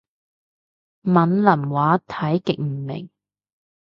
[1.03, 3.07] 閩南話睇極唔明